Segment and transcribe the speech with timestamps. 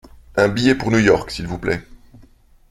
[0.35, 1.83] Un billet pour New York s’il vous plait.